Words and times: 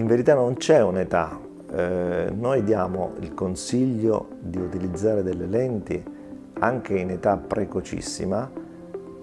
In 0.00 0.06
verità 0.06 0.32
non 0.32 0.54
c'è 0.54 0.80
un'età, 0.82 1.38
eh, 1.72 2.32
noi 2.34 2.64
diamo 2.64 3.12
il 3.20 3.34
consiglio 3.34 4.28
di 4.40 4.56
utilizzare 4.56 5.22
delle 5.22 5.44
lenti 5.44 6.02
anche 6.58 6.98
in 6.98 7.10
età 7.10 7.36
precocissima 7.36 8.50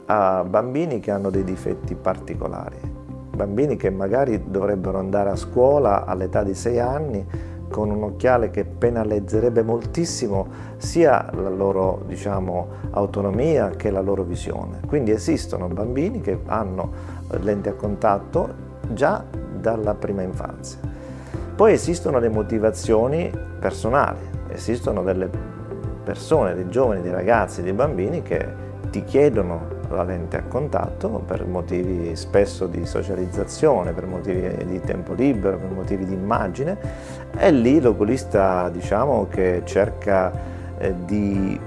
a 0.05 0.43
bambini 0.43 0.99
che 0.99 1.09
hanno 1.09 1.31
dei 1.31 1.43
difetti 1.43 1.95
particolari, 1.95 2.77
bambini 3.35 3.75
che 3.75 3.89
magari 3.89 4.51
dovrebbero 4.51 4.99
andare 4.99 5.31
a 5.31 5.35
scuola 5.35 6.05
all'età 6.05 6.43
di 6.43 6.53
6 6.53 6.79
anni 6.79 7.25
con 7.71 7.89
un 7.89 8.03
occhiale 8.03 8.51
che 8.51 8.63
penalizzerebbe 8.63 9.63
moltissimo 9.63 10.47
sia 10.77 11.27
la 11.33 11.49
loro 11.49 12.03
diciamo, 12.05 12.67
autonomia 12.91 13.71
che 13.71 13.89
la 13.89 14.01
loro 14.01 14.21
visione. 14.21 14.81
Quindi 14.85 15.09
esistono 15.09 15.67
bambini 15.69 16.21
che 16.21 16.39
hanno 16.45 16.91
lenti 17.41 17.67
a 17.67 17.73
contatto 17.73 18.65
già 18.93 19.36
dalla 19.67 19.95
prima 19.95 20.21
infanzia. 20.21 20.79
Poi 21.55 21.73
esistono 21.73 22.19
le 22.19 22.29
motivazioni 22.29 23.29
personali, 23.59 24.19
esistono 24.47 25.03
delle 25.03 25.29
persone, 26.03 26.53
dei 26.53 26.69
giovani, 26.69 27.01
dei 27.01 27.11
ragazzi, 27.11 27.61
dei 27.61 27.73
bambini 27.73 28.21
che 28.21 28.65
ti 28.89 29.03
chiedono 29.03 29.75
la 29.89 30.03
lente 30.03 30.37
a 30.37 30.43
contatto 30.43 31.21
per 31.25 31.45
motivi 31.45 32.15
spesso 32.15 32.67
di 32.67 32.85
socializzazione, 32.85 33.91
per 33.91 34.05
motivi 34.05 34.65
di 34.65 34.79
tempo 34.79 35.13
libero, 35.13 35.57
per 35.57 35.71
motivi 35.71 36.05
di 36.05 36.13
immagine 36.13 36.77
e 37.35 37.51
lì 37.51 37.81
l'oculista 37.81 38.69
diciamo 38.69 39.27
che 39.29 39.63
cerca 39.65 40.31
eh, 40.77 40.93
di 41.05 41.59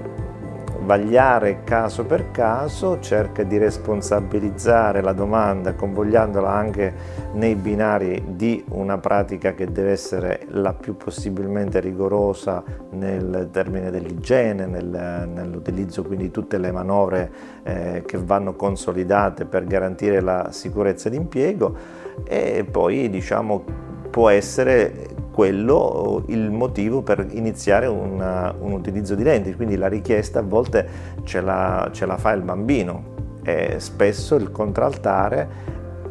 vagliare 0.79 1.63
caso 1.63 2.05
per 2.05 2.31
caso, 2.31 2.99
cerca 2.99 3.43
di 3.43 3.57
responsabilizzare 3.57 5.01
la 5.01 5.13
domanda 5.13 5.73
convogliandola 5.73 6.49
anche 6.49 6.93
nei 7.33 7.55
binari 7.55 8.23
di 8.27 8.63
una 8.69 8.97
pratica 8.97 9.53
che 9.53 9.71
deve 9.71 9.91
essere 9.91 10.45
la 10.49 10.73
più 10.73 10.97
possibilmente 10.97 11.79
rigorosa 11.79 12.63
nel 12.91 13.49
termine 13.51 13.91
dell'igiene, 13.91 14.65
nel, 14.65 15.29
nell'utilizzo 15.31 16.03
quindi 16.03 16.25
di 16.25 16.31
tutte 16.31 16.57
le 16.57 16.71
manovre 16.71 17.31
eh, 17.63 18.03
che 18.05 18.17
vanno 18.17 18.55
consolidate 18.55 19.45
per 19.45 19.65
garantire 19.65 20.21
la 20.21 20.47
sicurezza 20.51 21.09
d'impiego. 21.09 21.99
E 22.25 22.65
poi 22.69 23.09
diciamo 23.09 23.63
può 24.11 24.29
essere 24.29 25.07
quello 25.41 26.21
il 26.27 26.51
motivo 26.51 27.01
per 27.01 27.25
iniziare 27.31 27.87
una, 27.87 28.53
un 28.59 28.73
utilizzo 28.73 29.15
di 29.15 29.23
lenti, 29.23 29.55
quindi 29.55 29.75
la 29.75 29.87
richiesta 29.87 30.37
a 30.37 30.43
volte 30.43 30.87
ce 31.23 31.41
la, 31.41 31.89
ce 31.91 32.05
la 32.05 32.17
fa 32.17 32.31
il 32.33 32.43
bambino. 32.43 33.39
E 33.43 33.79
spesso 33.79 34.35
il 34.35 34.51
contraltare 34.51 35.49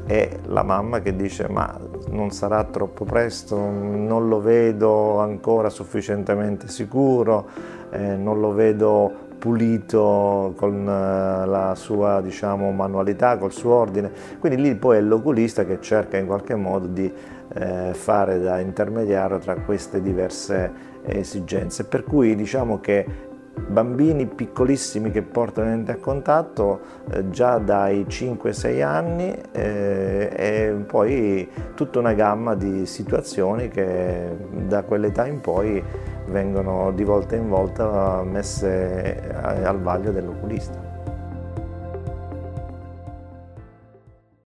è 0.04 0.28
la 0.46 0.64
mamma 0.64 0.98
che 0.98 1.14
dice 1.14 1.46
ma 1.48 1.78
non 2.08 2.32
sarà 2.32 2.64
troppo 2.64 3.04
presto, 3.04 3.56
non 3.56 4.26
lo 4.26 4.40
vedo 4.40 5.20
ancora 5.20 5.70
sufficientemente 5.70 6.66
sicuro, 6.66 7.46
eh, 7.92 8.16
non 8.16 8.40
lo 8.40 8.52
vedo 8.52 9.12
pulito 9.40 10.52
con 10.56 10.82
eh, 10.82 11.46
la 11.46 11.74
sua 11.74 12.20
diciamo, 12.20 12.70
manualità, 12.70 13.38
col 13.38 13.52
suo 13.52 13.74
ordine, 13.74 14.12
quindi 14.38 14.60
lì 14.60 14.74
poi 14.76 14.98
è 14.98 15.00
l'oculista 15.00 15.64
che 15.64 15.80
cerca 15.80 16.18
in 16.18 16.26
qualche 16.26 16.54
modo 16.54 16.86
di 16.86 17.10
eh, 17.52 17.90
fare 17.94 18.38
da 18.38 18.60
intermediario 18.60 19.38
tra 19.38 19.54
queste 19.56 20.00
diverse 20.00 20.88
esigenze, 21.02 21.84
per 21.84 22.04
cui 22.04 22.36
diciamo 22.36 22.78
che 22.80 23.28
bambini 23.66 24.26
piccolissimi 24.26 25.10
che 25.10 25.22
portano 25.22 25.68
lente 25.68 25.92
a 25.92 25.96
contatto 25.96 26.80
eh, 27.10 27.30
già 27.30 27.58
dai 27.58 28.06
5-6 28.08 28.82
anni 28.82 29.36
eh, 29.52 30.30
e 30.34 30.84
poi 30.86 31.48
tutta 31.74 31.98
una 31.98 32.12
gamma 32.12 32.54
di 32.54 32.86
situazioni 32.86 33.68
che 33.68 34.36
da 34.66 34.82
quell'età 34.82 35.26
in 35.26 35.40
poi 35.40 35.82
vengono 36.30 36.92
di 36.92 37.04
volta 37.04 37.36
in 37.36 37.48
volta 37.48 38.22
messe 38.24 39.20
al 39.42 39.80
vaglio 39.80 40.12
dell'oculista. 40.12 40.99